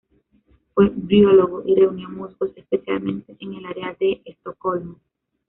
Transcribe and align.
Fue 0.73 0.89
briólogo 0.89 1.61
y 1.63 1.75
reunió 1.75 2.09
musgos 2.09 2.49
especialmente 2.55 3.37
en 3.39 3.53
el 3.53 3.65
área 3.67 3.95
de 3.99 4.19
Estocolmo. 4.25 4.99